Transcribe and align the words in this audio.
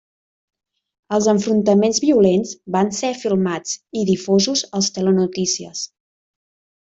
Els 1.17 1.27
enfrontaments 1.33 1.99
violents 2.07 2.53
van 2.77 2.89
ser 3.01 3.11
filmats 3.25 3.75
i 4.03 4.09
difosos 4.11 4.65
als 4.81 4.89
telenotícies. 4.97 5.85